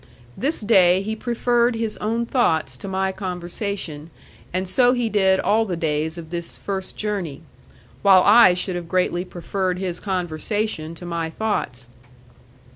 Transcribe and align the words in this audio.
This 0.35 0.61
day 0.61 1.03
he 1.03 1.15
preferred 1.15 1.75
his 1.75 1.95
own 1.97 2.25
thoughts 2.25 2.75
to 2.77 2.87
my 2.87 3.11
conversation, 3.11 4.09
and 4.51 4.67
so 4.67 4.93
he 4.93 5.09
did 5.09 5.39
all 5.39 5.63
the 5.63 5.77
days 5.77 6.17
of 6.17 6.31
this 6.31 6.57
first 6.57 6.97
journey; 6.97 7.41
while 8.01 8.23
I 8.25 8.55
should 8.55 8.75
have 8.75 8.87
greatly 8.89 9.23
preferred 9.23 9.77
his 9.77 9.99
conversation 9.99 10.95
to 10.95 11.05
my 11.05 11.29
thoughts. 11.29 11.87